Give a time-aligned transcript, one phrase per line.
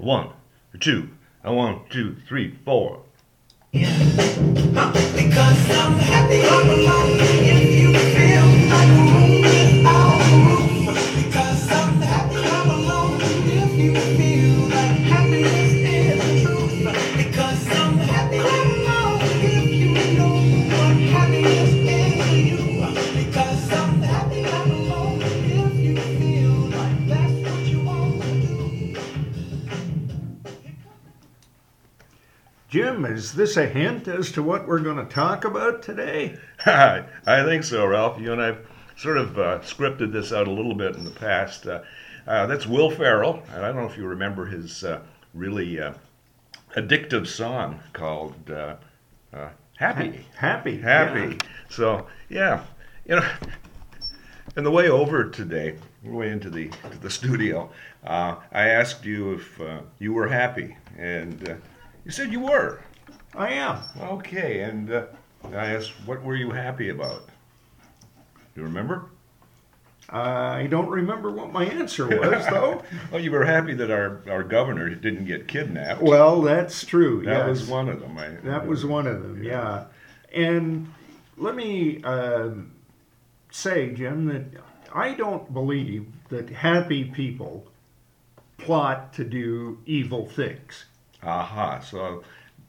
[0.00, 0.30] One,
[0.80, 1.10] two,
[1.44, 3.02] and one, two, three, four.
[3.72, 7.69] Because I'm happy
[33.12, 36.38] is this a hint as to what we're going to talk about today?
[36.66, 38.20] I think so, Ralph.
[38.20, 41.66] You and I've sort of uh, scripted this out a little bit in the past.
[41.66, 41.82] Uh,
[42.26, 45.00] uh, that's Will Ferrell, and I don't know if you remember his uh,
[45.34, 45.94] really uh,
[46.76, 48.76] addictive song called uh,
[49.32, 50.78] uh, "Happy." Happy.
[50.78, 51.38] Happy.
[51.40, 51.48] yeah.
[51.70, 52.64] So yeah,
[53.06, 53.28] you know,
[54.56, 57.70] on the way over today, the way into the to the studio,
[58.04, 61.54] uh, I asked you if uh, you were happy, and uh,
[62.04, 62.82] you said you were.
[63.34, 63.82] I am.
[64.00, 65.04] Okay, and uh,
[65.52, 67.26] I asked, what were you happy about?
[68.54, 69.06] Do you remember?
[70.12, 72.82] I don't remember what my answer was, though.
[73.12, 76.02] Well, you were happy that our, our governor didn't get kidnapped.
[76.02, 77.22] well, that's true.
[77.24, 77.48] that yes.
[77.48, 78.18] was one of them.
[78.18, 79.84] I, That was one of them, yeah.
[80.34, 80.92] And
[81.36, 82.72] let me um
[83.50, 84.44] say, Jim, that
[84.92, 87.66] I don't believe that happy people
[88.58, 90.84] plot to do evil things.
[91.22, 91.80] Aha.
[91.80, 92.22] So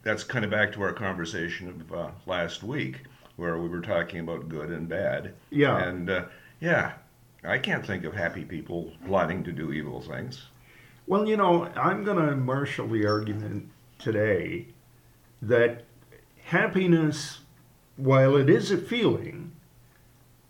[0.03, 3.01] that's kind of back to our conversation of uh, last week,
[3.35, 5.33] where we were talking about good and bad.
[5.49, 5.77] Yeah.
[5.77, 6.25] And uh,
[6.59, 6.93] yeah,
[7.43, 10.47] I can't think of happy people plotting to do evil things.
[11.07, 14.67] Well, you know, I'm going to marshal the argument today
[15.41, 15.83] that
[16.45, 17.39] happiness,
[17.95, 19.51] while it is a feeling,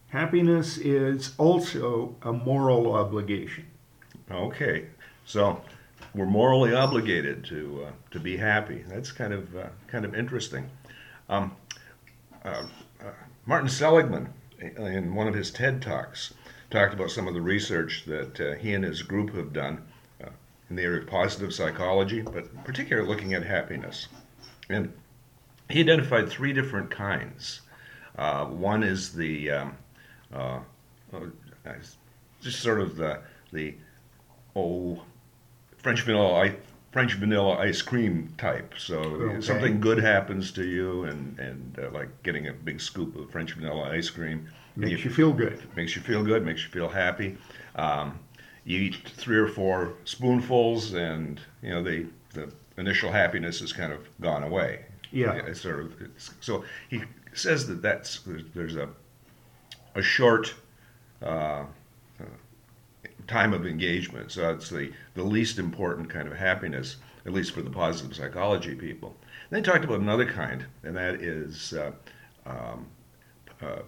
[0.10, 3.68] happiness is also a moral obligation.
[4.30, 4.88] Okay,
[5.26, 5.62] so
[6.14, 8.84] we're morally obligated to uh, to be happy.
[8.88, 10.70] That's kind of uh, kind of interesting.
[11.30, 11.56] Um,
[12.44, 12.64] uh,
[13.00, 13.12] uh,
[13.46, 16.34] Martin Seligman, in one of his TED talks,
[16.70, 19.82] talked about some of the research that uh, he and his group have done
[20.24, 20.30] uh,
[20.70, 24.08] in the area of positive psychology, but particularly looking at happiness.
[24.70, 24.92] And
[25.70, 27.62] he identified three different kinds.
[28.18, 29.78] Uh, one is the um,
[30.34, 30.60] uh,
[31.14, 31.20] uh,
[32.42, 33.20] just sort of the
[33.54, 33.76] the
[34.56, 35.02] oh
[35.82, 36.54] French vanilla ice,
[36.92, 38.74] French vanilla ice cream type.
[38.78, 39.42] So Okay.
[39.42, 43.54] something good happens to you, and and uh, like getting a big scoop of French
[43.54, 44.48] vanilla ice cream
[44.78, 45.62] Makes you feel good.
[45.76, 47.38] makes you feel good, makes you feel happy.
[47.76, 48.18] Um,
[48.64, 53.92] you eat three or four spoonfuls, and you know the the initial happiness has kind
[53.92, 54.86] of gone away.
[55.12, 55.34] Yeah.
[55.34, 57.04] it's sort of it's, so he
[57.34, 58.22] says that that's
[58.56, 58.88] there's, a
[59.96, 60.54] a short
[61.22, 61.66] uh,
[63.32, 64.32] time of engagement.
[64.32, 68.76] So it's the the least important kind of happiness, at least for the positive psychology
[68.76, 69.16] people.
[69.50, 71.92] Then he talked about another kind, and that is uh,
[72.46, 72.86] um,
[73.62, 73.82] uh,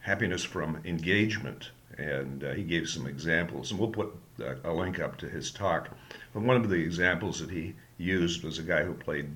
[0.00, 1.70] happiness from engagement.
[1.98, 5.50] And uh, he gave some examples, and we'll put uh, a link up to his
[5.50, 5.88] talk.
[6.34, 9.28] But one of the examples that he used was a guy who played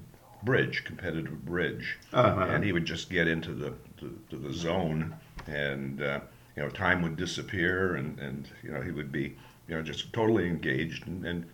[0.43, 2.47] bridge, competitive bridge, Uh-huh.
[2.51, 5.15] and he would just get into the to, to the zone,
[5.47, 6.21] and uh,
[6.57, 9.37] you know time would disappear, and and you know he would be
[9.69, 11.47] you know just totally engaged and, and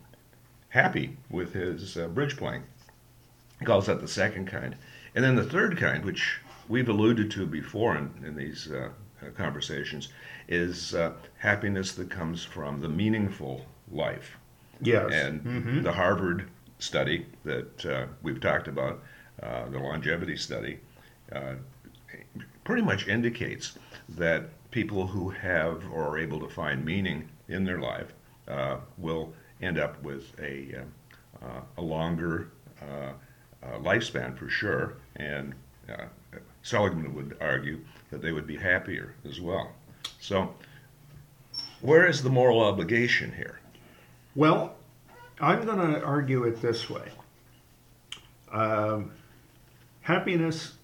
[0.70, 2.62] happy with his uh, bridge playing.
[3.58, 4.76] He calls that the second kind.
[5.14, 8.90] And then the third kind, which we've alluded to before in, in these uh,
[9.22, 10.08] uh, conversations,
[10.48, 14.36] is uh, happiness that comes from the meaningful life.
[14.82, 15.10] Yes.
[15.12, 15.82] And Mhm.
[15.84, 19.02] the Harvard study that uh, we've talked about,
[19.42, 20.80] uh, the longevity study,
[21.32, 21.54] uh,
[22.64, 23.78] pretty much indicates
[24.10, 28.12] that people who have or are able to find meaning in their life
[28.46, 29.32] uh, will
[29.62, 30.84] end up with a,
[31.42, 32.50] uh, a longer
[32.82, 33.12] uh,
[33.62, 34.98] uh, lifespan for sure.
[35.16, 35.54] And
[35.88, 36.04] uh,
[36.62, 39.72] Seligman would argue that they would be happier as well.
[40.20, 40.54] So,
[41.80, 43.60] where is the moral obligation here?
[44.34, 44.74] Well,
[45.40, 47.08] I'm going to argue it this way.
[48.52, 49.12] Um,
[50.02, 50.74] happiness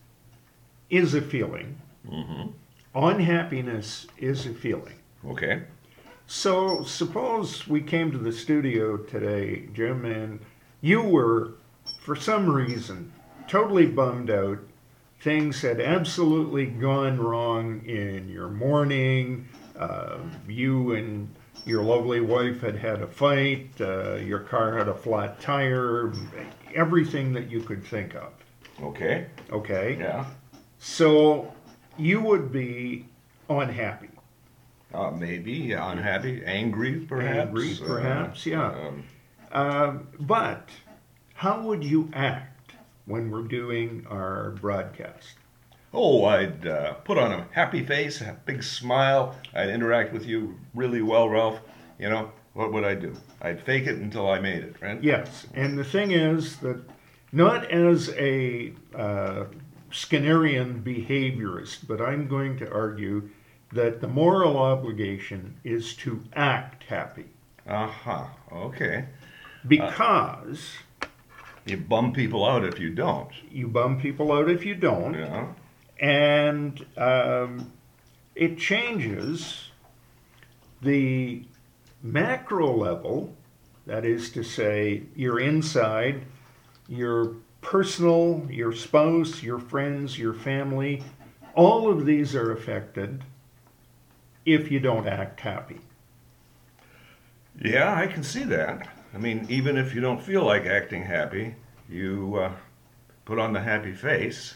[0.88, 1.76] is a feeling.
[2.08, 2.52] hmm
[2.94, 4.98] Unhappiness is a feeling.
[5.26, 5.62] Okay.
[6.26, 10.40] So suppose we came to the studio today, Jim, and
[10.80, 11.54] you were,
[12.00, 13.12] for some reason,
[13.48, 14.58] totally bummed out.
[15.20, 19.48] Things had absolutely gone wrong in your morning.
[19.78, 20.18] Uh,
[20.48, 21.28] you and
[21.64, 23.70] your lovely wife had had a fight.
[23.80, 26.12] Uh, your car had a flat tire.
[26.74, 28.32] Everything that you could think of.
[28.82, 29.26] Okay.
[29.50, 29.96] Okay?
[29.98, 30.26] Yeah.
[30.78, 31.52] So
[31.96, 33.06] you would be
[33.48, 34.08] unhappy.
[34.92, 37.48] Uh, maybe unhappy, angry, perhaps.
[37.48, 38.66] Angry, uh, perhaps, yeah.
[38.66, 39.04] Um,
[39.52, 40.68] Um, but
[41.34, 42.72] how would you act
[43.06, 45.34] when we're doing our broadcast?
[45.94, 49.36] Oh, I'd uh, put on a happy face, a big smile.
[49.54, 51.60] I'd interact with you really well, Ralph.
[51.98, 53.14] You know, what would I do?
[53.42, 55.02] I'd fake it until I made it, right?
[55.02, 56.80] Yes, and the thing is that
[57.30, 59.44] not as a uh,
[59.92, 63.28] Skinnerian behaviorist, but I'm going to argue
[63.72, 67.26] that the moral obligation is to act happy
[67.66, 68.26] Uh huh.
[68.52, 69.06] Okay.
[69.66, 70.72] because
[71.66, 73.30] You bum people out if you don't.
[73.50, 75.54] you bum people out if you don't, know?
[76.00, 77.72] and um,
[78.34, 79.70] it changes
[80.82, 81.44] the
[82.02, 83.34] macro level.
[83.86, 86.22] That is to say, your inside,
[86.88, 91.02] your personal, your spouse, your friends, your family,
[91.54, 93.24] all of these are affected
[94.44, 95.80] if you don't act happy.
[97.60, 98.88] Yeah, I can see that.
[99.14, 101.54] I mean, even if you don't feel like acting happy,
[101.88, 102.52] you uh,
[103.24, 104.54] put on the happy face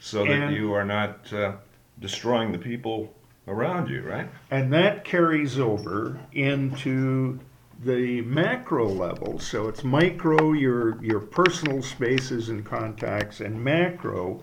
[0.00, 1.52] so that And- you are not uh,
[2.00, 3.12] destroying the people
[3.46, 4.28] around you, right?
[4.50, 7.40] And that carries over into
[7.84, 9.38] the macro level.
[9.38, 14.40] So it's micro, your your personal spaces and contacts, and macro,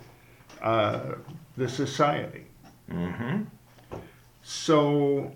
[0.62, 1.16] uh,
[1.58, 2.46] the society.
[2.90, 3.44] Mm-hmm.
[4.44, 5.34] So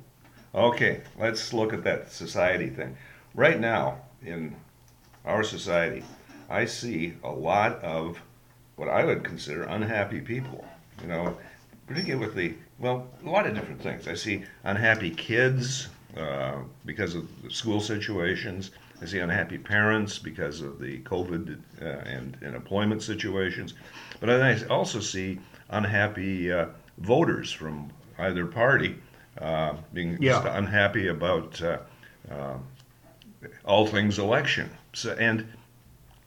[0.54, 2.98] Okay, let's look at that society thing.
[3.36, 4.56] Right now, in
[5.24, 6.04] our society,
[6.50, 8.20] I see a lot of
[8.76, 10.66] what I would consider unhappy people.
[11.02, 11.38] You know,
[11.86, 14.08] particularly with the, well, a lot of different things.
[14.08, 18.72] I see unhappy kids uh, because of the school situations.
[19.02, 23.74] I see unhappy parents because of the COVID uh, and, and employment situations.
[24.20, 25.40] But I also see
[25.70, 26.66] unhappy uh,
[26.98, 28.96] voters from either party
[29.40, 30.58] uh, being just Yeah.
[30.58, 31.78] unhappy about uh,
[32.30, 32.58] uh,
[33.64, 34.70] all things election.
[34.94, 35.46] So, and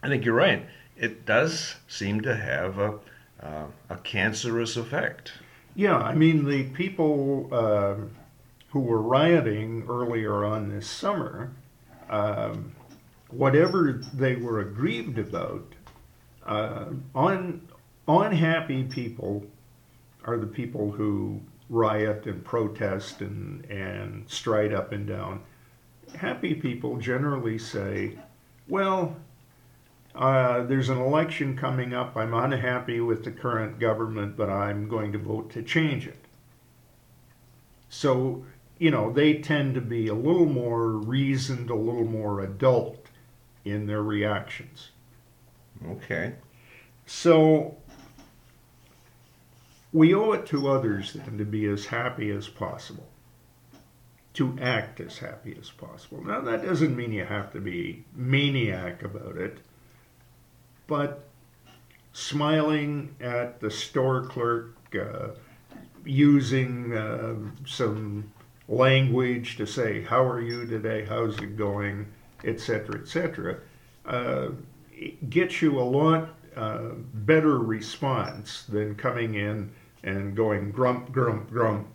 [0.03, 0.65] I think you're right.
[0.97, 2.99] It does seem to have a,
[3.43, 5.33] uh, a cancerous effect.
[5.75, 7.95] yeah, I mean the people uh,
[8.73, 11.53] who were rioting earlier on this summer,
[12.09, 12.73] um,
[13.29, 15.75] whatever they were aggrieved about,
[16.47, 17.69] uh, un,
[18.09, 19.45] unhappy people
[20.25, 21.39] are the people who
[21.69, 25.43] riot and protest and, and stride up and down.
[26.15, 28.17] Happy people generally say,
[28.69, 29.17] well,
[30.15, 32.17] uh, there's an election coming up.
[32.17, 36.19] I'm unhappy with the current government, but I'm going to vote to change it.
[37.89, 38.45] So,
[38.83, 43.07] you know, they tend to be a little more reasoned, a little more adult
[43.65, 44.91] in their reactions.
[45.89, 46.33] Okay.
[47.07, 47.77] So
[49.93, 53.07] we owe it to others then to be as happy as possible,
[54.35, 56.25] to act as happy as possible.
[56.25, 59.59] Now, that doesn't mean you have to be maniac about it,
[60.89, 61.29] but
[62.13, 65.29] smiling at the store clerk, uh,
[66.05, 68.33] using uh, some
[68.73, 71.05] language to say, How are you today?
[71.05, 72.07] How's it going?
[72.45, 73.59] etc., etc.,
[74.07, 74.49] uh,
[75.29, 79.71] gets you a lot uh, better response than coming in
[80.03, 81.87] and going grump, grump, grump,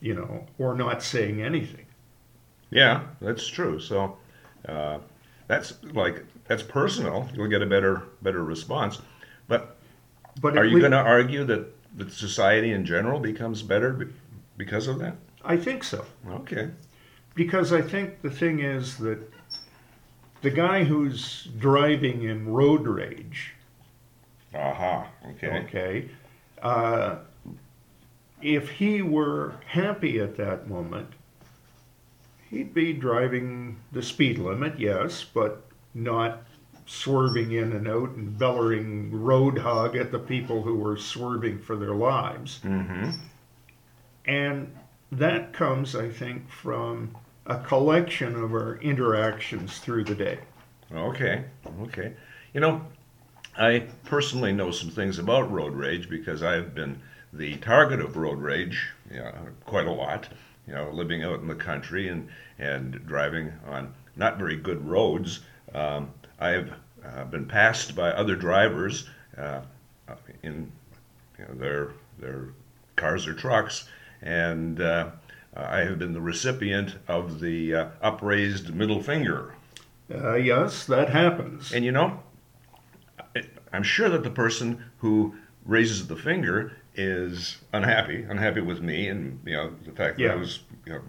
[0.00, 1.86] you know, or not saying anything.
[2.70, 3.80] Yeah, that's true.
[3.80, 4.18] So
[4.68, 4.98] uh,
[5.46, 7.28] that's like that's personal.
[7.34, 9.00] You'll get a better better response.
[9.48, 9.76] But
[10.40, 14.08] But are you going to argue that that society in general becomes better
[14.56, 15.16] because of that?
[15.44, 16.04] I think so.
[16.28, 16.70] Okay.
[17.34, 19.18] Because I think the thing is that
[20.42, 23.54] the guy who's driving in road rage,
[24.54, 25.08] Aha.
[25.30, 25.48] Okay.
[25.48, 26.10] okay,
[26.62, 27.16] uh,
[28.42, 31.12] if he were happy at that moment,
[32.48, 36.42] he'd be driving the speed limit, yes, but not
[36.86, 41.76] swerving in and out and bellowing road hog at the people who were swerving for
[41.76, 42.60] their lives.
[42.64, 43.10] Mm-hmm.
[44.24, 44.76] And
[45.12, 50.38] that comes, I think, from a collection of our interactions through the day.
[50.92, 51.44] Okay.
[51.82, 52.12] Okay.
[52.54, 52.84] You know,
[53.56, 57.00] I personally know some things about road rage because I've been
[57.32, 59.32] the target of road rage you know,
[59.66, 60.28] quite a lot.
[60.66, 65.40] You know, living out in the country and and driving on not very good roads.
[65.74, 66.72] Um, I've
[67.04, 69.60] uh, been passed by other drivers uh,
[70.42, 70.70] in
[71.38, 72.48] you know, their their
[72.96, 73.88] cars or trucks,
[74.22, 75.10] and uh,
[75.54, 79.54] I have been the recipient of the uh, upraised middle finger.
[80.12, 81.72] Uh, yes, that happens.
[81.72, 82.20] And you know,
[83.72, 85.34] I'm sure that the person who
[85.64, 90.34] raises the finger is unhappy, unhappy with me, and you know the fact that I
[90.34, 91.00] was you know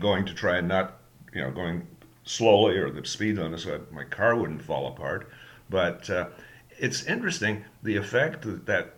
[0.00, 0.98] going to try and not
[1.32, 1.86] you know going
[2.24, 5.28] slowly or the speed limit so that my car wouldn't fall apart.
[5.70, 6.26] But uh,
[6.78, 8.94] it's interesting the effect that that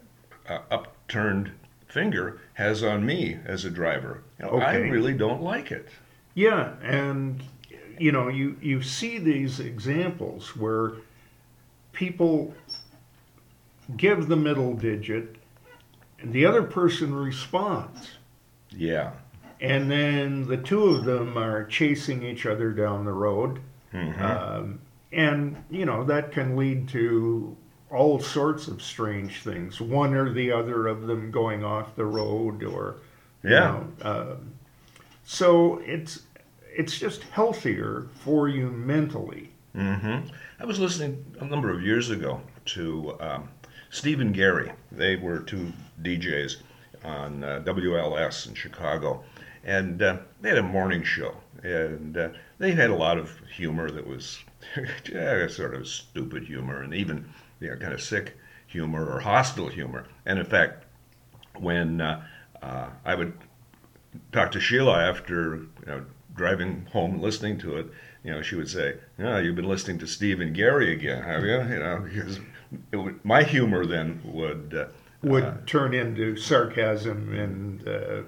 [0.48, 1.52] uh, upturned
[1.88, 4.22] finger has on me as a driver.
[4.38, 5.88] You know, I really don't like it.
[6.34, 7.42] Yeah, and
[7.98, 10.94] you know, you you see these examples where
[11.92, 12.54] people
[13.96, 15.36] give the middle digit
[16.18, 18.12] and the other person responds.
[18.70, 19.12] Yeah.
[19.60, 23.60] And then the two of them are chasing each other down the road.
[23.92, 24.20] Mhm.
[24.20, 24.80] Um,
[25.12, 27.56] and, you know, that can lead to
[27.94, 29.80] all sorts of strange things.
[29.80, 32.96] One or the other of them going off the road or,
[33.42, 33.60] you Yeah.
[33.60, 34.52] know, um,
[35.24, 36.22] so it's,
[36.76, 39.50] it's just healthier for you mentally.
[39.74, 40.18] hmm
[40.60, 43.48] I was listening a number of years ago to um,
[43.90, 44.72] Steve and Gary.
[44.92, 45.72] They were two
[46.02, 46.56] DJs
[47.04, 49.22] on uh, WLS in Chicago,
[49.64, 53.90] and uh, they had a morning show, and uh, they had a lot of humor
[53.90, 54.38] that was
[55.48, 57.24] sort of stupid humor, and even
[57.60, 60.06] you know, kind of sick humor or hostile humor.
[60.26, 60.84] And in fact,
[61.58, 62.24] when uh,
[62.62, 63.32] uh, I would
[64.32, 67.86] talk to Sheila after you know driving home listening to it,
[68.24, 71.44] you know, she would say, "Yeah, you've been listening to Steve and Gary again, have
[71.44, 72.40] you?" You know, because
[72.92, 74.86] it would, my humor then would uh,
[75.22, 78.22] Would uh, turn into sarcasm and uh,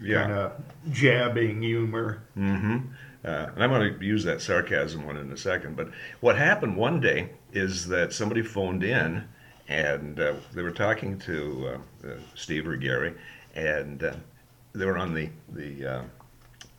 [0.00, 0.20] yeah.
[0.22, 0.52] kind of
[0.90, 2.22] jabbing humor.
[2.34, 2.78] hmm
[3.24, 5.74] Uh, and I'm going to use that sarcasm one in a second.
[5.76, 5.88] But
[6.20, 9.24] what happened one day is that somebody phoned in
[9.68, 13.14] and uh, they were talking to uh, uh, Steve or Gary,
[13.54, 14.14] and uh,
[14.74, 16.02] they were on the the uh,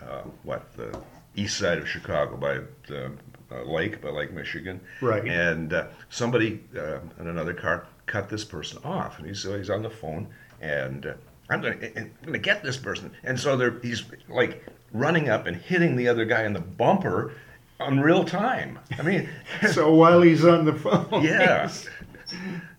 [0.02, 0.98] uh, what the
[1.36, 3.12] east side of Chicago by the
[3.52, 4.80] uh, lake, by Lake Michigan.
[5.02, 5.26] Right.
[5.26, 9.70] And uh, somebody uh, in another car cut this person off, and he's so he's
[9.70, 10.28] on the phone,
[10.62, 11.14] and uh,
[11.50, 15.46] I'm going to I'm to get this person, and so they're he's like running up
[15.46, 17.34] and hitting the other guy in the bumper
[17.80, 18.80] on real time.
[18.98, 19.30] I mean,
[19.72, 21.70] So while he's on the phone, yeah,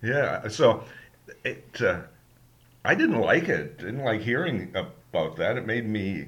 [0.02, 0.48] yeah.
[0.48, 0.84] So
[1.44, 2.00] it uh,
[2.84, 3.78] I didn't like it.
[3.78, 5.56] Didn't like hearing about that.
[5.56, 6.26] It made me,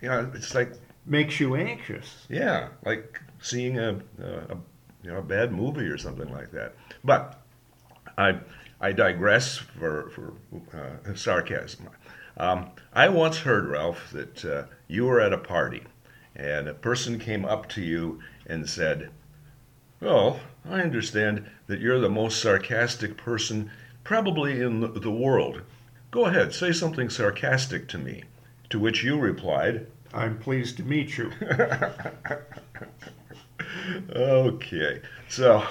[0.00, 0.72] you know, it's like
[1.04, 2.26] makes you anxious.
[2.28, 4.56] yeah, like seeing a, a, a
[5.02, 6.74] you know a bad movie or something like that.
[7.04, 7.40] But
[8.18, 8.38] I
[8.80, 10.34] I digress for for
[10.76, 11.88] uh, sarcasm.
[12.38, 15.84] Um, I once heard Ralph that uh, you were at a party,
[16.36, 19.10] and a person came up to you and said,
[20.00, 23.70] "Well, I understand that you're the most sarcastic person
[24.04, 25.62] probably in the, world.
[26.10, 28.22] Go ahead, say something sarcastic to me."
[28.70, 31.30] To which you replied, I'm pleased to meet you.
[34.14, 35.64] Okay, so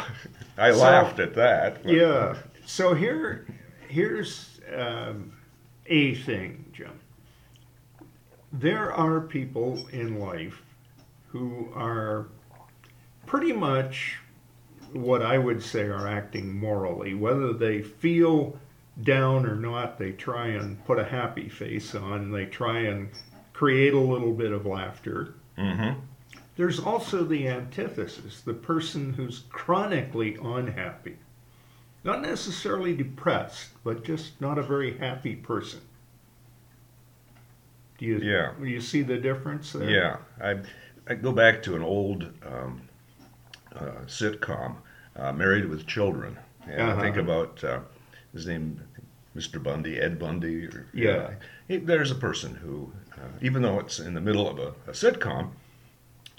[0.57, 1.83] I So- laughed at that.
[1.83, 2.35] but- yeah.
[2.65, 3.45] So here,
[3.87, 5.31] here's um,
[5.85, 6.91] a thing, Jim.
[8.59, 10.63] There are people in life
[11.27, 12.27] who are
[13.25, 14.19] pretty much
[14.93, 17.13] what I would say are acting morally.
[17.13, 18.57] Whether they feel
[19.03, 22.31] down or not, they try and put a happy face on.
[22.31, 23.09] They try and
[23.51, 25.33] create a little bit of laughter.
[25.57, 25.97] Mhm.
[26.55, 31.17] There's also the antithesis, the person who's chronically unhappy.
[32.05, 35.81] Not necessarily depressed, but just not a very happy person.
[37.97, 38.51] Do you, Yeah.
[38.61, 39.89] you see the difference there?
[39.89, 40.59] Yeah, I,
[41.07, 42.81] I go back to an old um,
[43.75, 44.75] uh, sitcom,
[45.15, 46.37] uh, Married with Children,
[46.67, 47.21] and I think Uh-huh.
[47.31, 47.79] about uh,
[48.33, 48.81] his name,
[49.35, 49.61] Mr.
[49.61, 50.65] Bundy, Ed Bundy.
[50.65, 51.35] Or, Yeah.
[51.67, 54.93] he- there's a person who, uh, even though it's in the middle of a, a
[54.93, 55.51] sitcom,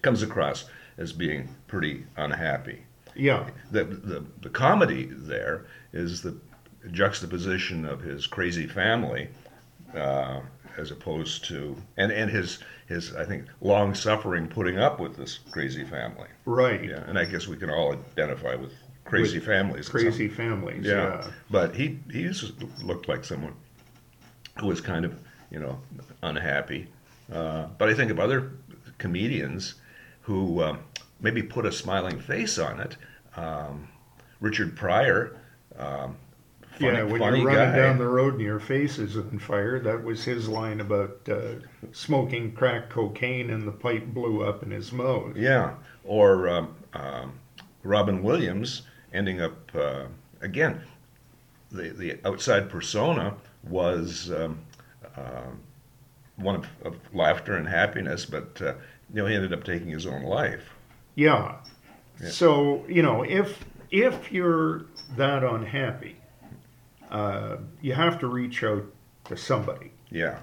[0.03, 0.67] comes across
[0.99, 2.83] as being pretty unhappy.
[3.15, 3.49] Yeah.
[3.71, 6.37] the, the the comedy there is the
[6.91, 9.29] juxtaposition of his crazy family
[9.95, 10.41] uh,
[10.79, 15.39] as opposed to and and his his I think long suffering putting up with this
[15.51, 16.29] crazy family.
[16.45, 16.85] Right.
[16.85, 18.73] Yeah, and I guess we can all identify with
[19.05, 19.89] crazy With families.
[19.89, 20.85] Crazy families.
[20.85, 20.95] Yeah.
[21.25, 21.31] Yeah.
[21.51, 22.53] but he he just
[22.83, 23.55] looked like someone
[24.59, 25.19] who was kind of
[25.51, 25.79] you know
[26.23, 26.89] unhappy.
[27.33, 28.53] Uh, but I think of other
[28.99, 29.75] comedians
[30.23, 30.79] who um,
[31.21, 32.97] maybe put a smiling face on it.
[33.37, 33.89] Um,
[34.41, 35.37] Richard Pryor,
[35.79, 36.17] um,
[36.81, 37.77] yeah, when you're running guy.
[37.77, 41.55] down the road and your face is on fire, that was his line about uh,
[41.93, 45.37] smoking crack cocaine and the pipe blew up in his mouth.
[45.37, 47.33] Yeah, or um, um,
[47.83, 50.07] Robin Williams ending up uh,
[50.41, 50.81] again.
[51.71, 53.35] The the outside persona
[53.69, 54.59] was um,
[55.17, 55.51] uh,
[56.37, 58.75] one of, of laughter and happiness, but uh,
[59.13, 60.71] you know he ended up taking his own life.
[61.15, 61.57] Yeah.
[62.21, 62.29] Yeah.
[62.31, 66.17] So you know, if if you're that unhappy,
[67.11, 68.85] uh, you have to reach out
[69.27, 69.93] to somebody.
[70.11, 70.39] Yeah,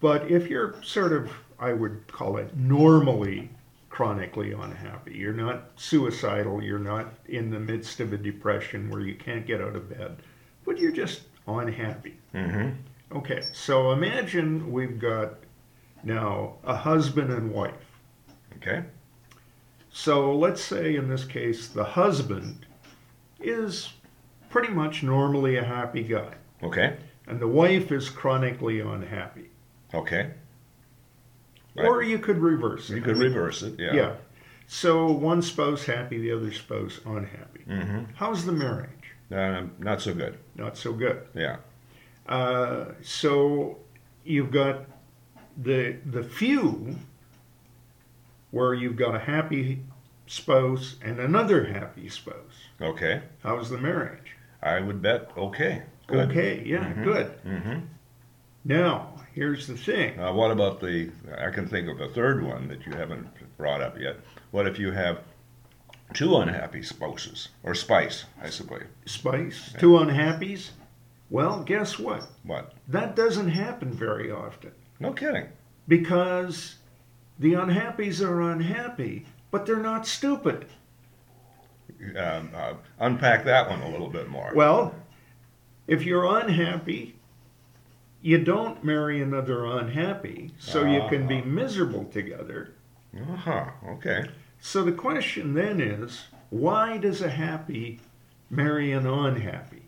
[0.00, 3.50] But if you're sort of I would call it normally
[3.88, 5.14] chronically unhappy.
[5.14, 6.62] You're not suicidal.
[6.62, 10.18] You're not in the midst of a depression where you can't get out of bed,
[10.66, 12.16] but you're just unhappy.
[12.34, 13.16] Mm-hmm.
[13.16, 15.36] Okay, so imagine we've got
[16.02, 17.72] now a husband and wife.
[18.56, 18.84] Okay.
[19.90, 22.66] So let's say in this case, the husband
[23.40, 23.94] is
[24.56, 26.32] pretty much normally a happy guy,
[26.62, 26.96] Okay.
[27.26, 29.50] and the wife is chronically unhappy.
[29.92, 30.30] Okay.
[31.76, 31.86] Right.
[31.86, 32.96] Or you could reverse it.
[32.96, 33.78] You could reverse it.
[33.78, 33.92] Yeah.
[33.94, 34.14] Yeah.
[34.66, 37.64] So one spouse happy, the other spouse unhappy.
[37.68, 38.04] Mm-hmm.
[38.14, 39.12] How's the marriage?
[39.30, 40.38] Um, not so good.
[40.54, 41.26] Not so good.
[41.34, 41.56] Yeah.
[42.26, 43.76] Uh, so
[44.24, 44.86] you've got
[45.58, 46.96] the the few
[48.52, 49.82] where you've got a happy
[50.26, 52.70] spouse and another happy spouse.
[52.80, 53.20] Okay.
[53.42, 54.35] How's the marriage?
[54.62, 55.30] I would bet.
[55.36, 55.82] Okay.
[56.06, 56.30] Good.
[56.30, 57.04] Okay, yeah, Mhm.
[57.04, 57.42] good.
[57.44, 57.78] Mm-hmm.
[58.64, 60.18] Now, here's the thing.
[60.18, 61.10] Uh, what about the?
[61.38, 64.16] I can think of a third one that you haven't brought up yet.
[64.50, 65.20] What if you have
[66.14, 68.24] two unhappy spouses or spice?
[68.42, 68.84] I suppose.
[69.04, 70.70] Spice, two unhappies.
[71.28, 72.28] Well, guess what?
[72.44, 72.72] What?
[72.86, 74.70] That doesn't happen very often
[75.00, 75.46] No kidding.
[75.88, 76.76] because
[77.38, 80.66] the unhappies are unhappy, but they're not stupid.
[82.16, 84.52] Um, uh, unpack that one a little bit more.
[84.54, 84.94] Well,
[85.86, 87.14] if you're unhappy,
[88.22, 91.44] you don't marry another unhappy, so you can be Ah.
[91.46, 92.72] miserable together.
[93.16, 93.64] Uh huh.
[93.88, 94.26] Okay.
[94.60, 98.00] So the question then is why does a happy
[98.50, 99.82] marry an unhappy?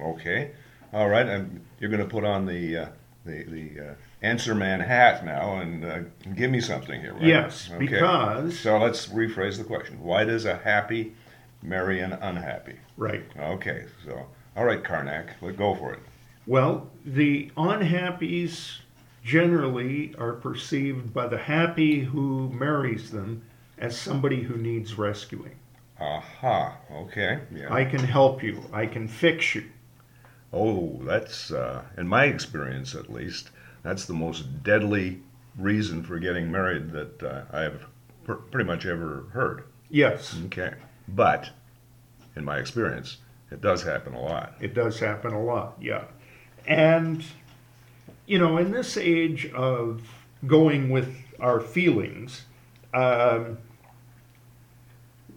[0.00, 0.52] Okay.
[0.92, 1.26] All right.
[1.26, 2.88] And you're going to put on the uh,
[3.24, 6.00] the the uh, answer man hat now and uh,
[6.34, 7.22] give me something here, right?
[7.22, 7.78] Yes, Okay.
[7.78, 8.58] because.
[8.58, 10.02] So let's rephrase the question.
[10.02, 11.14] Why does a happy
[11.62, 12.76] marry an unhappy?
[12.96, 13.24] Right.
[13.38, 13.86] Okay.
[14.04, 14.26] So
[14.58, 16.00] all right, Carnac, let's go for it.
[16.44, 18.80] Well, the unhappies
[19.22, 23.42] generally are perceived by the happy who marries them
[23.76, 25.54] as somebody who needs rescuing.
[26.00, 26.76] Aha.
[26.92, 27.38] Okay.
[27.54, 27.72] Yeah.
[27.72, 29.64] I can help you, I can fix you.
[30.52, 33.50] Oh, that's, uh, in my experience at least,
[33.88, 35.22] that's the most deadly
[35.56, 37.86] reason for getting married that uh, I've
[38.24, 39.64] pr- pretty much ever heard.
[39.88, 40.74] Yes, Okay.
[41.08, 41.48] But,
[42.36, 43.16] in my experience,
[43.50, 44.54] it does happen a lot.
[44.60, 46.04] it does happen a lot, yeah.
[46.66, 47.24] And,
[48.26, 50.02] you know, in this age of
[50.46, 52.42] going with our feelings,
[52.92, 53.56] um,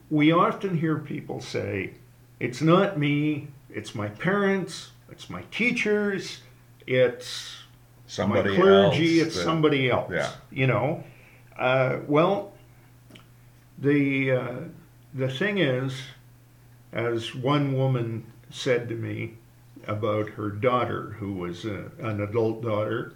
[0.10, 1.94] we often hear people say,
[2.42, 6.42] it's not me, it's my parents, it's my teachers,
[6.86, 7.61] it's
[8.16, 10.12] Somebody my clergy, else it's that- somebody else.
[10.14, 10.32] yeah.
[10.52, 11.02] You know,
[11.58, 12.52] uh, well,
[13.78, 14.56] the uh,
[15.14, 15.94] the thing is,
[16.92, 19.36] as one woman said to me
[19.88, 23.14] about her daughter, who was a, an adult daughter,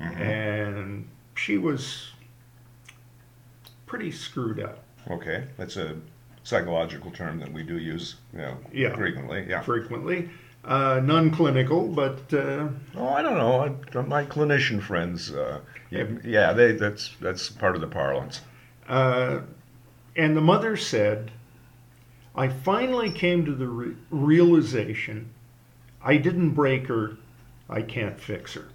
[0.00, 0.20] Mhm.
[0.20, 2.12] and she was
[3.86, 5.96] pretty screwed up Okay, that's a
[6.44, 8.94] psychological term that we do use, you know, Yeah.
[8.94, 9.44] frequently.
[9.48, 9.60] Yeah.
[9.62, 10.30] frequently.
[10.66, 13.60] Uh, non-clinical, but uh, Oh, I don't know.
[13.94, 18.40] I, my clinician friends, uh, yeah, yeah, they that's that's part of the parlance.
[18.88, 19.42] Uh,
[20.16, 21.30] and the mother said,
[22.34, 25.30] I finally came to the re- realization
[26.02, 27.16] I didn't break her,
[27.70, 28.66] I can't fix her.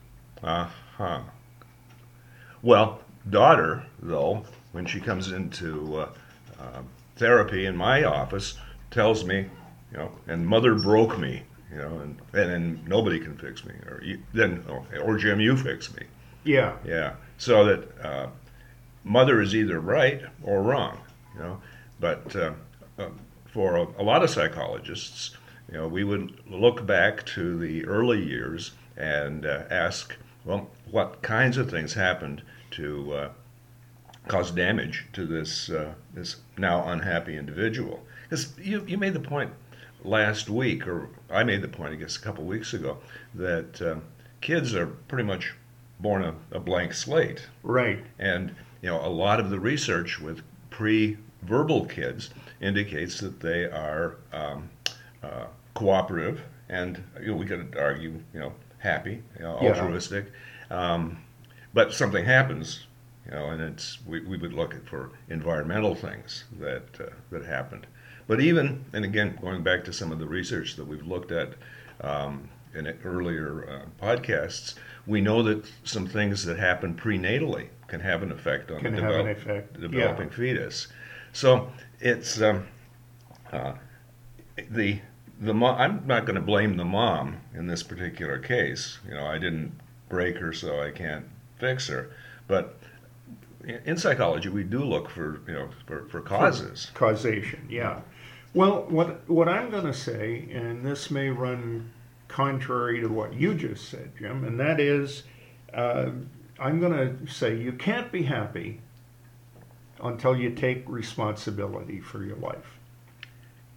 [0.41, 1.21] Uh huh.
[2.62, 6.10] Well, daughter, though, when she comes into uh,
[6.60, 6.82] uh,
[7.17, 8.58] therapy in my office,
[8.91, 9.49] tells me,
[9.91, 13.73] you know, and mother broke me, you know, and and then nobody can fix me,
[13.88, 16.03] or you, then, oh, or Jim, you fix me,
[16.43, 17.15] Yeah, yeah.
[17.38, 18.27] So that uh,
[19.03, 20.99] mother is either right or wrong,
[21.36, 21.62] you know.
[21.99, 22.53] But uh,
[22.97, 23.10] uh,
[23.45, 25.38] for a, a lot of psychologists,
[25.71, 31.21] you know, we would look back to the early years and uh, ask, well, what
[31.21, 33.29] kinds of things happened to uh,
[34.27, 38.03] cause damage to this uh, this now unhappy individual?
[38.23, 39.51] Because you you made the point
[40.03, 42.98] last week, or I made the point, I guess, a couple weeks ago,
[43.36, 43.96] that uh,
[44.41, 45.54] kids are pretty much
[46.00, 47.48] born a, a blank slate.
[47.63, 48.04] right.
[48.20, 50.41] And you know, a lot of the research with
[50.72, 54.70] pre-verbal kids indicates that they are um,
[55.24, 59.70] uh, cooperative and you know, we could argue, you know, happy, you know, Yeah.
[59.70, 60.32] altruistic.
[60.72, 61.17] Um,
[61.74, 62.88] but something happens,
[63.26, 67.86] you know, and it's we, we would look for environmental things that uh, that happened.
[68.32, 71.50] But even and again, going back to some of the research that we've looked at
[72.00, 78.24] um, in earlier uh, podcasts, we know that some things that happen prenatally can have
[78.24, 79.76] an effect on Can the develop- effect.
[79.76, 79.82] Yeah.
[79.89, 80.88] developing fetus.
[81.34, 82.67] So it's um,
[83.52, 83.74] uh,
[84.70, 85.02] the
[85.41, 89.00] the mo- I'm not going to blame the mom in this particular case.
[89.10, 91.26] You know, I didn't break her, so I can't
[91.58, 92.12] fix her.
[92.48, 92.78] But
[93.86, 96.91] in psychology, we do look for you know for, for causes.
[96.94, 98.00] Causation, yeah.
[98.53, 101.91] Well, what what I'm going to say, and this may run
[102.27, 105.23] contrary to what you just said, Jim, and that is,
[105.73, 106.09] uh,
[106.59, 108.81] I'm going to say you can't be happy
[110.01, 112.77] until you take responsibility for your life.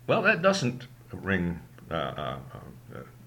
[0.06, 1.60] Well, that doesn't ring
[1.90, 2.38] uh, uh,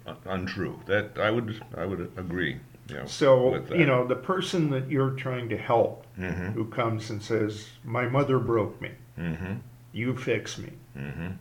[0.07, 0.79] uh, untrue.
[0.85, 2.57] That I would I would agree.
[2.89, 6.53] You know, So, you know, the person that you're trying to help Mhm.
[6.53, 9.59] who comes and says, My mother broke me, Mhm.
[9.91, 10.71] You fix me.
[10.97, 11.37] Mhm.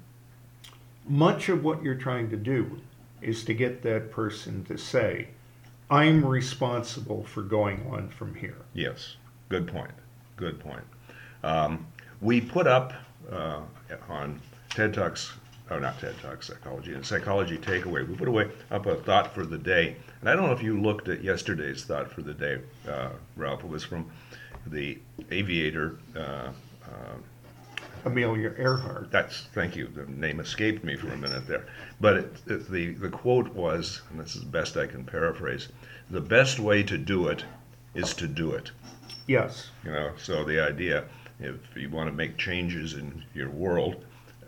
[1.09, 2.81] Much of what you're trying to do
[3.23, 5.29] is to get that person to say,
[5.91, 8.59] I'm responsible for going on from here.
[8.75, 9.17] Yes,
[9.49, 9.93] good point.
[10.37, 10.83] Good point.
[11.45, 11.87] Um,
[12.21, 12.93] we put up
[13.31, 13.61] uh,
[14.09, 15.33] on TED Talks,
[15.71, 19.47] oh, not TED Talks, Psychology, and Psychology Takeaway, we put away up a thought for
[19.47, 19.97] the day.
[20.21, 23.63] And I don't know if you looked at yesterday's thought for the day, uh, Ralph.
[23.65, 24.11] It was from
[24.67, 24.99] the
[25.31, 25.99] aviator.
[26.15, 26.51] Uh,
[26.85, 27.15] uh,
[28.07, 29.11] Amelia Earhart.
[29.11, 29.89] that's thank you.
[29.89, 31.67] The name escaped me for a minute there,
[32.01, 35.69] but it, it, the the quote was, and this is the best I can paraphrase:
[36.09, 37.45] "The best way to do it
[37.95, 38.71] is to do it."
[39.27, 41.05] Yes, You know, so the idea,
[41.41, 44.05] if you want to make changes in your world,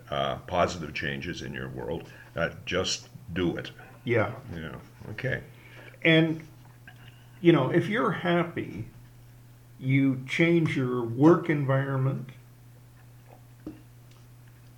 [0.09, 3.71] uh, positive changes in your world, uh, just do it.
[4.05, 4.31] yeah.
[4.55, 5.41] Know, okay.
[6.03, 6.41] And,
[7.41, 8.87] you know, if you're happy,
[9.79, 12.29] you change your work environment,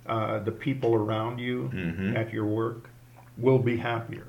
[0.06, 2.16] uh, the people around you Mhm.
[2.16, 2.88] at your work
[3.38, 4.26] will be happier.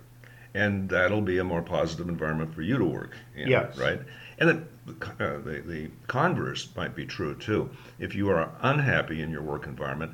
[0.53, 3.77] And that'll be a more positive environment for you to work in, Yes.
[3.77, 3.99] right?
[4.37, 7.69] And the, uh, the, the converse might be true too.
[7.99, 10.11] If you are unhappy in your work environment,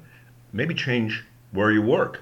[0.54, 2.22] maybe change where you work.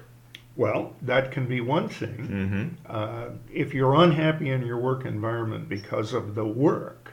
[0.56, 2.16] Well, that can be one thing.
[2.28, 2.68] Mm-hmm.
[2.92, 7.12] Uh, if you're unhappy in your work environment because of the work,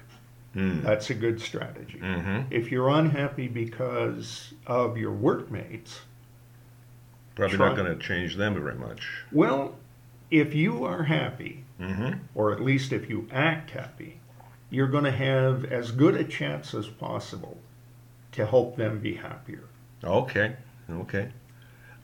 [0.55, 0.83] Mm.
[0.83, 1.99] that's a good strategy.
[1.99, 2.43] Mm-hmm.
[2.49, 5.99] If you're unhappy because of your workmates,
[7.35, 9.07] Probably Try- not going to change them very much.
[9.31, 9.75] well,
[10.31, 12.19] if you are happy, Mm-hmm.
[12.33, 14.19] or at least if you act happy,
[14.69, 17.57] you're going to have as good a chance as possible
[18.31, 19.65] to help them be happier.
[20.01, 20.55] Okay.
[20.89, 21.29] Okay.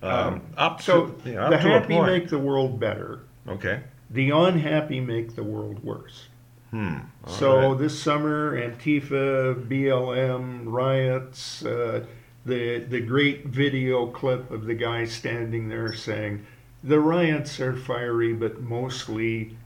[0.03, 3.21] Um, Um, So to, yeah, the to happy make the world better.
[3.47, 3.83] Okay.
[4.09, 6.27] The unhappy make the world worse.
[6.71, 6.97] Hmm.
[7.27, 7.79] So right.
[7.79, 12.05] this summer, Antifa, BLM riots, uh,
[12.45, 16.45] the the great video clip of the guy standing there saying,
[16.83, 19.57] "The riots are fiery, but mostly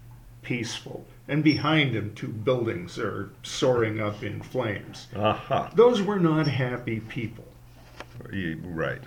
[0.42, 5.08] peaceful." And behind him, two buildings are soaring up in flames.
[5.16, 5.72] Aha.
[5.74, 7.46] Those were not happy people.
[8.32, 9.02] Right.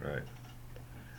[0.00, 0.22] Right.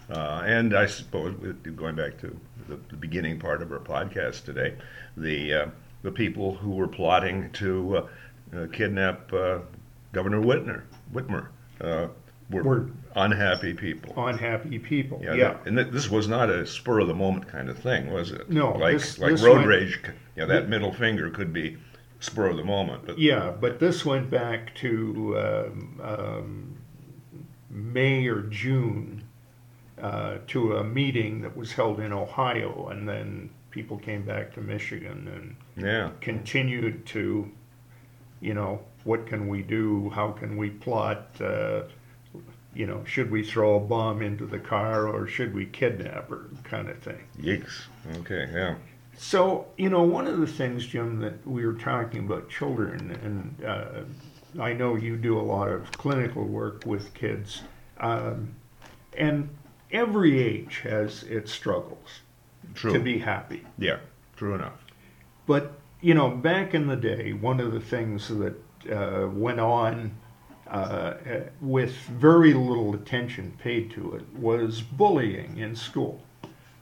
[0.09, 1.35] Uh, and I suppose,
[1.75, 4.75] going back to the, the beginning part of our podcast today,
[5.17, 5.65] the uh,
[6.03, 8.07] the people who were plotting to uh,
[8.55, 9.59] uh, kidnap uh,
[10.13, 10.83] Governor Whitmer,
[11.15, 11.47] Whitmer
[11.81, 12.07] uh,
[12.49, 14.13] were, Were- unhappy people.
[14.27, 15.21] Unhappy people.
[15.23, 15.43] Yeah, Yeah.
[15.53, 18.31] that- and th- this was not a spur of the moment kind of thing, was
[18.31, 18.49] it?
[18.49, 19.99] No, like this- like this road went- rage.
[20.35, 21.77] You know, that middle finger could be
[22.19, 26.75] spur of the moment, but Yeah, but this went back to um, um,
[27.69, 29.23] May or June
[30.01, 34.61] uh, to a meeting that was held in Ohio, and then people came back to
[34.61, 37.49] Michigan and yeah, continued to,
[38.41, 40.09] you know, what can we do?
[40.09, 41.29] How can we plot?
[41.39, 41.83] Uh,
[42.73, 46.49] you know, should we throw a bomb into the car or should we kidnap her?
[46.65, 47.23] Kind of thing.
[47.39, 47.83] yikes.
[48.17, 48.75] Okay, yeah.
[49.17, 53.65] So, you know, one of the things, Jim, that we were talking about children, and
[53.65, 57.61] uh, I know you do a lot of clinical work with kids,
[57.99, 58.55] um,
[59.17, 59.49] and
[59.89, 62.19] every age has its struggles
[62.73, 62.91] True.
[62.91, 63.63] to be happy.
[63.77, 63.99] Yeah,
[64.35, 64.83] true enough.
[65.47, 70.15] But, you know, back in the day, one of the things that uh, went on
[70.67, 71.13] uh,
[71.61, 76.21] with very little attention paid to it was bullying in school.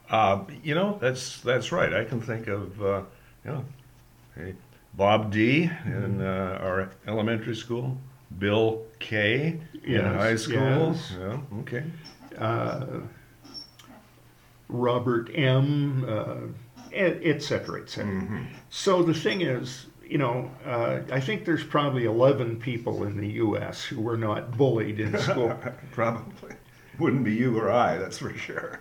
[0.10, 1.94] Uh, you know, that's that's right.
[1.94, 3.02] I can think of uh,
[3.44, 3.66] you know,
[4.36, 4.54] hey,
[4.94, 7.98] Bob D in uh, our elementary school,
[8.38, 10.94] Bill K in Yes, high school.
[10.94, 11.14] yes.
[11.20, 11.84] Yeah, okay.
[12.38, 12.86] uh,
[14.70, 16.36] Robert M., uh,
[16.92, 18.12] et et cetera, et cetera.
[18.14, 18.44] Mm-hmm.
[18.70, 23.28] So the thing is, you know, uh, I think there's probably 11 people in the
[23.34, 23.84] U.S.
[23.84, 25.58] who were not bullied in school.
[25.92, 26.56] Probably
[27.00, 27.98] wouldn't be you or I.
[27.98, 28.80] That's for sure.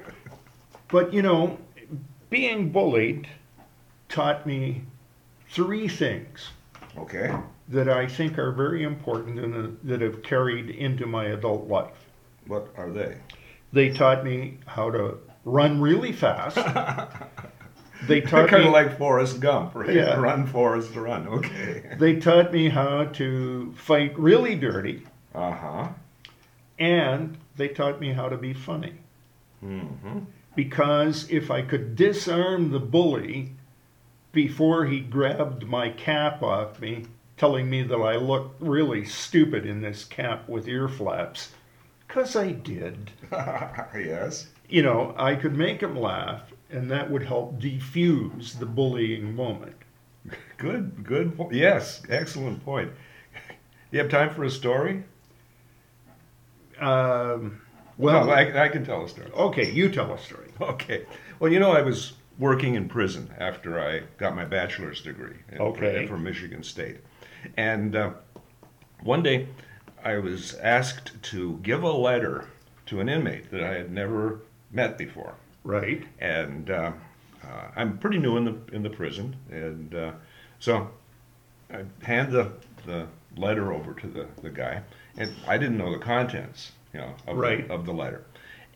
[0.88, 1.58] but, you know,
[2.30, 3.28] being bullied
[4.08, 4.82] taught me
[5.48, 6.50] three things
[6.98, 7.34] Okay.
[7.68, 12.06] that I think are very important and that have carried into my adult life.
[12.46, 13.16] What are they?
[13.72, 16.58] They taught me how to run really fast.
[18.06, 19.94] They taught kind me of like Forrest Gump, right?
[19.94, 20.14] Yeah.
[20.18, 21.26] Run, Forrest, run.
[21.28, 21.94] Okay.
[21.98, 25.02] they taught me how to fight really dirty,
[25.34, 25.88] Uh huh.
[26.78, 28.94] and they taught me how to be funny.
[29.60, 30.20] hmm
[30.56, 33.52] Because if I could disarm the bully
[34.32, 39.80] before he grabbed my cap off me, telling me that I looked really stupid in
[39.82, 41.52] this cap with ear flaps,
[42.06, 43.10] because I did.
[43.94, 44.48] yes.
[44.68, 49.76] You know, I could make him laugh, and that would help defuse the bullying moment.
[50.56, 51.04] Good.
[51.04, 51.36] Good.
[51.36, 52.02] po- Yes.
[52.08, 52.92] Excellent point.
[53.90, 55.04] You have time for a story?
[56.80, 57.60] Um,
[57.98, 59.30] Well, well, I, I can tell a story.
[59.32, 60.48] okay, you tell a story.
[60.60, 61.04] Okay.
[61.40, 65.60] Well, you know, I was working in prison after I got my bachelor's degree in-
[65.60, 66.06] Okay.
[66.06, 66.98] from Michigan State.
[67.56, 68.12] And uh,
[69.02, 69.48] one day
[70.04, 72.46] I was asked to give a letter
[72.86, 75.34] to an inmate that I had never met before.
[75.64, 76.02] Right?
[76.18, 76.92] And uh,
[77.44, 77.46] uh,
[77.76, 80.12] I'm pretty new in the in the prison, and uh,
[80.58, 80.88] so
[81.72, 82.52] I hand the
[82.86, 84.82] the letter over to the, the guy,
[85.16, 87.66] and I didn't know the contents, you know, of, Right.
[87.66, 88.24] the, of the letter,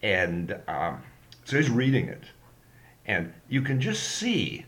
[0.02, 1.02] and um,
[1.44, 2.22] so he's reading it,
[3.06, 4.64] and you can just see.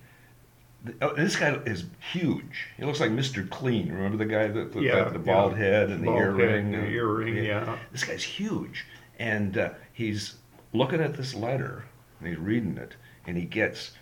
[0.84, 2.66] The, oh, this guy is huge.
[2.76, 3.48] He looks like Mr.
[3.50, 3.90] Clean.
[3.92, 5.58] Remember the guy that with Yeah, the, the bald yeah.
[5.58, 6.74] head and the Bald head earring?
[6.74, 7.76] and the earring, yeah.
[7.90, 8.86] This guy's huge,
[9.18, 10.34] and uh, he's
[10.72, 11.84] looking at this letter
[12.20, 12.94] and he's reading it,
[13.26, 13.92] and he gets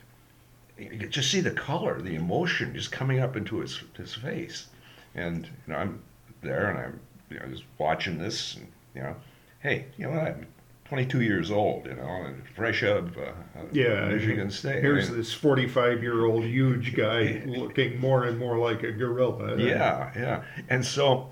[0.79, 4.67] you just see the color, the emotion just coming up into his his face,
[5.15, 6.03] and you know I'm
[6.43, 7.01] there and I'm
[7.31, 9.17] you know just watching this, and you know,
[9.61, 10.47] hey, you know I'm
[10.87, 13.33] 22 years old, you know, and fresh out of uh,
[13.73, 14.09] Yeah.
[14.09, 14.83] Michigan State.
[14.83, 18.93] Here's I mean, this 45 year old huge guy looking more and more like a
[18.93, 19.57] gorilla.
[19.59, 20.45] Yeah, yeah.
[20.69, 21.31] And so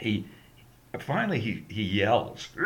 [0.00, 0.24] he
[1.02, 2.48] finally he, he yells.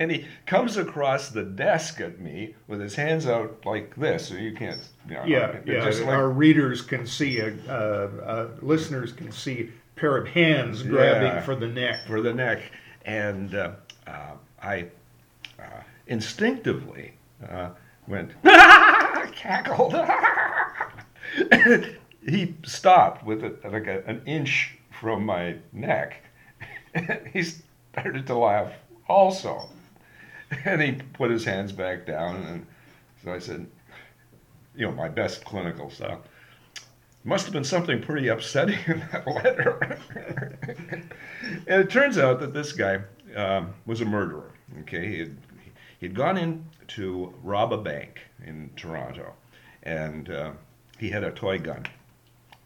[0.00, 4.34] And he comes across the desk at me with his hands out like this, so
[4.34, 5.84] you can't you know, Yeah, yeah.
[5.84, 9.60] just like- Our readers can see, a, uh, uh, listeners can see
[9.96, 11.40] a pair of hands grabbing Yeah.
[11.40, 12.00] for the neck.
[12.06, 12.60] for the neck.
[13.04, 13.72] And uh,
[14.06, 14.86] uh, I
[15.58, 17.14] uh, instinctively
[17.48, 17.70] uh,
[18.06, 18.30] went,
[19.34, 19.94] cackled.
[22.26, 26.22] he stopped with it like a, an inch from my neck.
[27.32, 28.72] he started to laugh
[29.08, 29.68] also.
[30.64, 32.36] And he put his hands back down.
[32.36, 32.66] And
[33.22, 33.66] so I said,
[34.74, 36.20] you know, my best clinical stuff.
[37.24, 39.98] Must have been something pretty upsetting in that letter.
[41.66, 43.00] and it turns out that this guy
[43.36, 44.52] um, was a murderer.
[44.80, 45.36] Okay, he had,
[46.00, 49.34] he'd gone in to rob a bank in Toronto,
[49.82, 50.52] and uh,
[50.98, 51.84] he had a toy gun.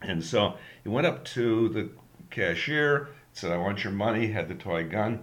[0.02, 1.88] And so he went up to the
[2.30, 5.20] cashier, said, "I want your money." Had the toy gun.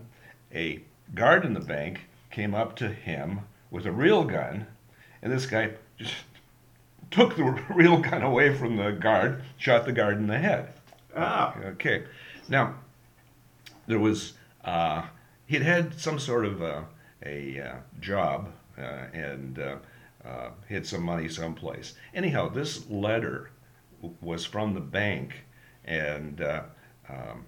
[0.53, 0.81] A
[1.13, 3.41] guard in the bank came up to him
[3.71, 4.67] with a real gun,
[5.21, 6.15] and this guy just
[7.11, 10.73] took the real gun away from the guard, shot the guard in the head.
[11.15, 12.03] Ah, Okay.
[12.47, 12.75] Now,
[13.87, 14.33] there was,
[14.65, 15.03] uh,
[15.45, 16.81] he'd had some sort of uh,
[17.23, 18.81] a uh, job uh,
[19.13, 19.75] and uh,
[20.25, 21.93] uh, he had some money someplace.
[22.13, 23.51] Anyhow, this letter
[24.01, 25.33] w- was from the bank
[25.85, 26.63] and uh,
[27.07, 27.45] um,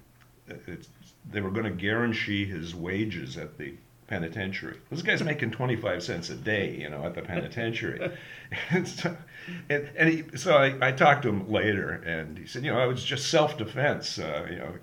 [1.29, 3.75] they were going to guarantee his wages at the
[4.11, 4.77] penitentiary.
[4.89, 8.11] This guy's making 25 cents a day, you know, at the penitentiary.
[8.69, 9.15] and so,
[9.69, 12.77] and, and he, so I, I talked to him later, and he said, you know,
[12.77, 14.19] I was just self-defense.
[14.19, 14.73] Uh, you know,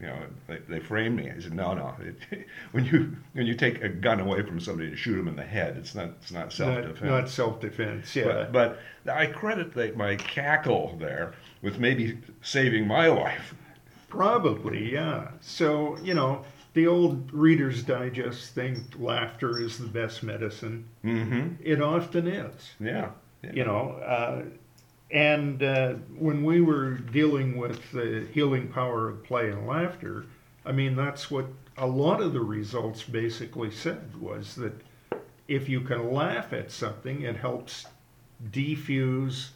[0.00, 1.30] you know, they, they framed me.
[1.30, 1.94] I said, no, no.
[2.00, 5.36] It, when you when you take a gun away from somebody to shoot him in
[5.36, 7.02] the head, it's not it's not not, self-defense.
[7.02, 8.16] not self defense.
[8.16, 8.48] Yeah.
[8.50, 8.78] But, but
[9.14, 13.54] I credit the, my cackle there with maybe saving my life.
[14.12, 15.28] Probably, yeah.
[15.40, 16.44] So, you know,
[16.74, 20.84] the old Reader's Digest thing laughter is the best medicine.
[21.02, 21.54] Mm-hmm.
[21.64, 22.72] It often is.
[22.78, 23.12] Yeah.
[23.42, 23.52] yeah.
[23.54, 24.42] you know uh,
[25.10, 30.26] and uh, when we were dealing with the healing power of play and laughter
[30.66, 31.46] i mean that's what
[31.78, 34.74] a lot of the results basically said was that
[35.48, 37.86] if you can laugh at something it helps
[38.50, 39.48] defuse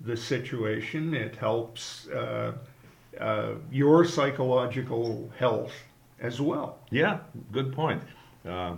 [0.00, 2.52] the situation it helps uh,
[3.20, 5.72] uh, your psychological health
[6.20, 7.18] as well Yeah,
[7.52, 8.02] good point.
[8.46, 8.76] Uh,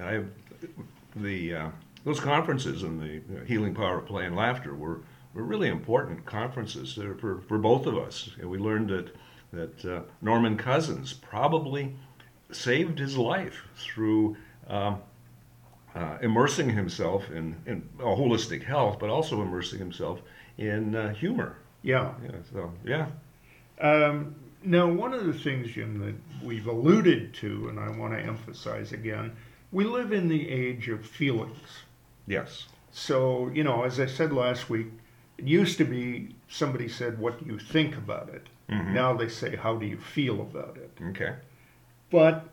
[0.00, 0.22] I,
[1.16, 1.68] the uh,
[2.04, 5.00] those conferences and the healing power of play and laughter were,
[5.32, 8.30] were really important conferences for, for both of us.
[8.38, 9.14] And we learned that
[9.52, 11.94] that uh, Norman Cousins probably
[12.50, 14.36] saved his life through
[14.68, 15.00] um,
[15.94, 20.20] uh, immersing himself in, in uh, holistic health, but also immersing himself
[20.58, 21.58] in uh, humor.
[21.82, 23.06] yeah Yeah, so yeah,
[23.80, 28.20] Um, now, one of the things, Jim, that we've alluded to, and I want to
[28.20, 29.36] emphasize again,
[29.72, 31.82] we live in the age of feelings.
[32.26, 34.86] yes, So, you know, as I said last week,
[35.36, 38.48] it used to be somebody said, What do you think about it?
[38.68, 40.90] Now they say, How do you feel about it?
[41.10, 41.34] Okay.
[42.10, 42.48] But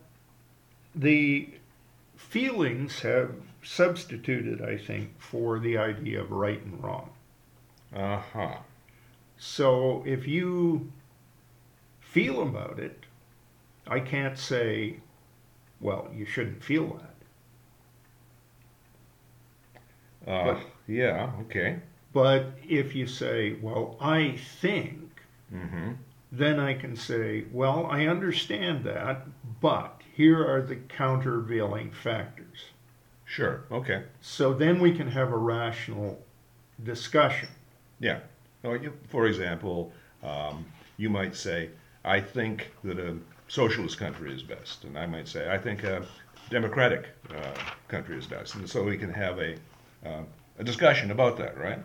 [0.95, 1.49] the
[2.17, 3.31] feelings have
[3.63, 7.11] substituted, I think, for the idea of right and wrong.
[7.95, 8.57] Uh huh.
[9.37, 10.91] So if you
[12.11, 13.05] feel about it,
[13.87, 14.97] I can't say,
[15.79, 16.99] well, you shouldn't feel
[20.25, 20.31] that.
[20.31, 21.31] Uh, But- yeah.
[21.41, 21.79] Okay.
[22.13, 24.97] But if you say, well, I think,
[25.53, 25.91] Mm-hmm.
[26.31, 29.27] then I can say, well, I understand that,
[29.59, 32.69] but here are the countervailing factors.
[33.25, 33.63] Sure.
[33.69, 34.03] Okay.
[34.21, 36.21] So then we can have a rational
[36.83, 37.49] discussion.
[37.99, 38.19] Yeah.
[38.63, 39.91] You, for example,
[40.23, 41.69] um, you might say,
[42.03, 44.83] I think that a socialist country is best.
[44.83, 46.05] And I might say, I think a
[46.49, 47.53] democratic uh,
[47.87, 48.55] country is best.
[48.55, 49.55] And so we can have a,
[50.05, 50.23] uh,
[50.59, 51.79] a discussion about that, right?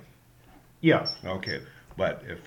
[0.80, 1.60] Yeah, Okay.
[1.96, 2.38] But if,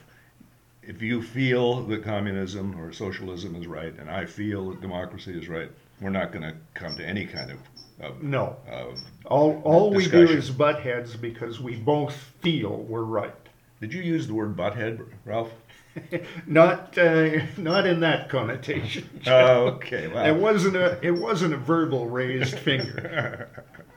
[0.84, 5.50] if you feel that communism or socialism is right, and I feel that democracy is
[5.50, 7.60] right, we're not going to come to any kind of,
[8.00, 8.56] of, no.
[8.70, 8.94] of
[9.26, 13.36] All, all we do is butt heads because we both feel we're right.
[13.82, 15.52] Did you use the word butthead, Ralph?
[16.48, 19.10] Not, uh, not in that connotation.
[19.28, 20.06] okay.
[20.30, 23.50] It wasn't a, it wasn't a verbal raised finger.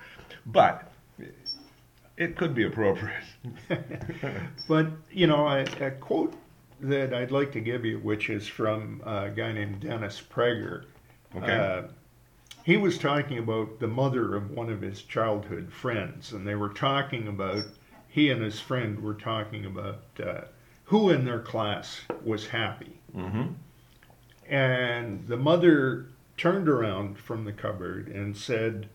[0.47, 0.91] but
[2.17, 3.25] it could be appropriate.
[4.69, 6.35] But, you know, a, a quote
[6.81, 10.85] that I'd like to give you, which is from a guy named Dennis Prager.
[11.37, 11.53] Okay.
[11.53, 11.83] Uh,
[12.65, 16.69] he was talking about the mother of one of his childhood friends, and they were
[16.69, 17.65] talking about,
[18.09, 20.43] he and his friend were talking about uh,
[20.85, 23.01] who in their class was happy.
[23.17, 23.53] mm-hmm.
[24.49, 28.89] And the mother turned around from the cupboard and said,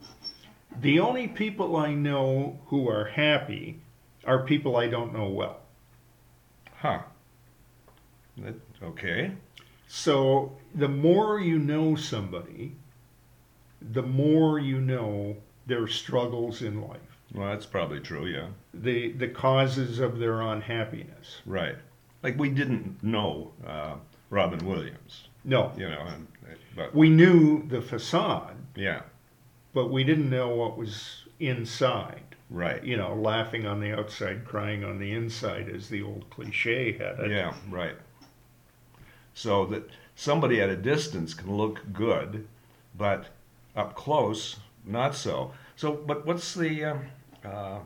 [0.82, 3.80] The only people I know who are happy
[4.26, 5.62] are people I don't know well.
[6.80, 7.00] Huh.
[8.38, 9.32] That, okay.
[9.88, 12.76] So the more you know somebody,
[13.82, 17.00] the more you know their struggles in life,
[17.38, 18.26] Well, that's probably true.
[18.26, 18.48] Yeah.
[18.74, 21.42] the, the causes of their unhappiness.
[21.46, 21.76] Right.
[22.24, 23.96] Like we didn't know uh,
[24.30, 26.28] Robin Williams, No, you know, and,
[26.76, 29.02] but we knew the facade, yeah.
[29.74, 32.24] but we didn't know what was inside.
[32.50, 32.84] Right.
[32.84, 37.20] You know, laughing on the outside, crying on the inside, as the old cliche had
[37.20, 37.32] it.
[37.32, 37.54] Yeah.
[37.70, 37.96] Right.
[39.34, 42.48] So that somebody at a distance can look good,
[42.98, 43.28] but
[43.76, 45.52] up close, not so.
[45.76, 47.06] So, but what's the um,
[47.48, 47.80] uh,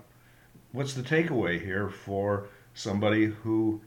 [0.71, 3.82] what's the takeaway here for somebody who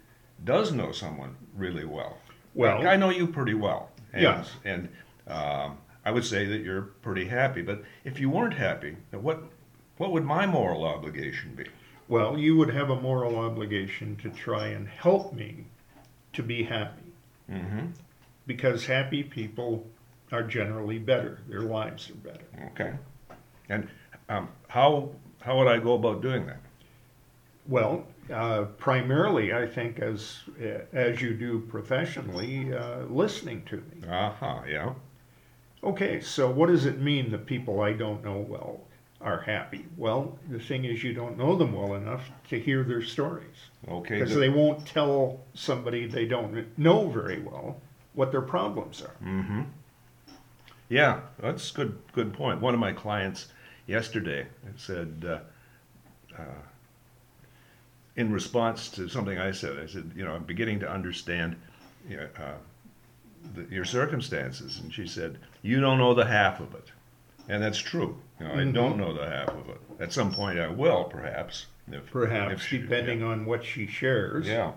[0.44, 2.18] does know someone really well?
[2.54, 3.90] Well- Like, I know you pretty well.
[4.12, 4.50] And, Yes.
[4.64, 4.88] And
[5.26, 7.62] um, I would say that you're pretty happy.
[7.62, 9.42] But if you weren't happy, what
[9.96, 11.66] what would my moral obligation be?
[12.08, 15.66] Well, you would have a moral obligation to try and help me
[16.34, 17.00] to be happy.
[17.50, 17.86] Mm-hmm.
[18.46, 19.86] because happy people
[20.32, 21.40] are generally better.
[21.48, 22.44] Their lives are better.
[22.72, 22.92] Okay.
[23.68, 23.88] And
[24.30, 25.10] um, how
[25.44, 26.60] how would I go about doing that?
[27.68, 30.38] Well, uh, primarily, I think, as
[30.92, 34.08] as you do professionally, uh, listening to me.
[34.08, 34.60] Uh huh.
[34.68, 34.94] Yeah.
[35.82, 38.80] Okay, so what does it mean that people I don't know well
[39.20, 39.84] are happy?
[39.98, 44.14] Well, the thing is, you don't know them well enough to hear their stories Okay.
[44.18, 47.76] because the- they won't tell somebody they don't know very well
[48.14, 49.14] what their problems are.
[49.22, 49.62] Mm-hmm.
[50.88, 51.98] Yeah, that's good.
[52.12, 52.60] Good point.
[52.62, 53.48] One of my clients
[53.86, 55.38] yesterday It said, uh,
[56.40, 56.44] uh,
[58.16, 61.56] in response to something I said, I said, you know, I'm beginning to understand,
[62.08, 62.52] you know, uh,
[63.54, 66.92] the, your circumstances, and she said, you don't know the half of it,
[67.48, 68.16] and that's true.
[68.40, 69.80] You know, I don't know the half of it.
[70.00, 71.66] At some point, I will, perhaps.
[71.90, 74.46] If, Perhaps, if she- depending on what she shares.
[74.46, 74.72] Yeah.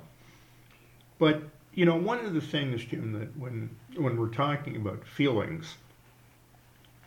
[1.19, 1.43] But
[1.73, 5.75] you know, one of the things, Jim, that when when we're talking about feelings,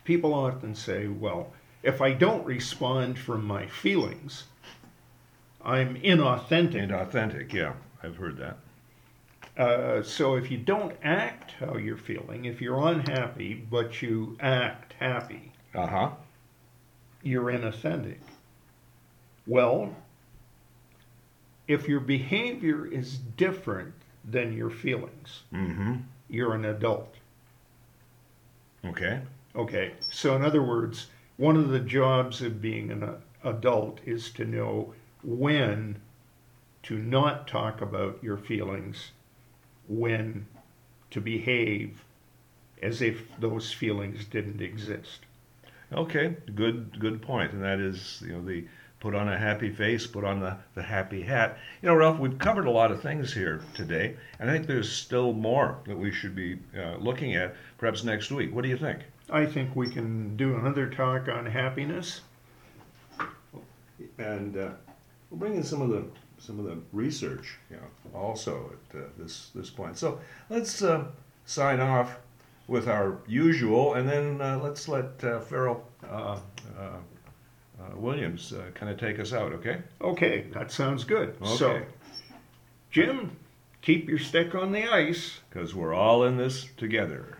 [0.03, 4.45] people often say, "Well, if I don't respond from my feelings,
[5.63, 7.53] I'm inauthentic." And authentic.
[7.53, 8.57] Yeah, I've heard that.
[9.57, 14.93] Uh, so if you don't act how you're feeling, if you're unhappy but you act
[14.99, 16.09] happy, Uh huh.
[17.21, 18.17] you're inauthentic.
[19.45, 19.93] Well,
[21.67, 23.93] if your behavior is different
[24.23, 25.95] than your feelings, Mm-hmm.
[26.29, 27.15] you're an adult.
[28.85, 29.19] Okay.
[29.55, 31.07] Okay, so in other words,
[31.41, 35.99] one of the jobs of being an adult is to know when
[36.83, 39.09] to not talk about your feelings,
[39.87, 40.45] when
[41.09, 42.05] to behave
[42.79, 45.21] as if those feelings didn't exist.
[45.91, 48.67] Okay, good good point, and that is you know the
[48.99, 51.57] put on a happy face, put on the, the happy hat.
[51.81, 54.91] You know, Ralph, we've covered a lot of things here today, and I think there's
[54.91, 58.53] still more that we should be uh, looking at perhaps next week.
[58.53, 58.99] What do you think?
[59.31, 62.21] I think we can do another talk on happiness.
[64.17, 64.69] And uh,
[65.29, 66.05] we'll bring in some of the
[66.37, 69.97] some of the research, you know, also at uh, this this point.
[69.97, 70.19] So
[70.49, 71.05] let's uh,
[71.45, 72.17] sign off
[72.67, 76.39] with our usual, and then uh, let's let uh, Pharrell uh,
[76.77, 79.53] uh, uh, Williams uh, kind of take us out.
[79.53, 79.81] Okay?
[80.01, 81.35] Okay, that sounds good.
[81.45, 81.81] So,
[82.89, 83.31] Jim,
[83.81, 85.39] keep your stick on the ice.
[85.49, 87.37] Because we're all in this together.